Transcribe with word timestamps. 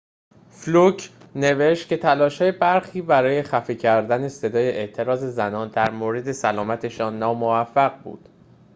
فلوک 0.49 1.09
نوشت 1.35 1.87
که 1.87 1.97
تلاش‌های 1.97 2.51
برخی 2.51 3.01
برای 3.01 3.43
خفه 3.43 3.75
کردن 3.75 4.27
صدای 4.27 4.69
اعتراض 4.69 5.23
زنان 5.23 5.67
در 5.69 5.91
مورد 5.91 6.31
سلامتشان 6.31 7.19
ناموفق 7.19 8.01
بود 8.03 8.29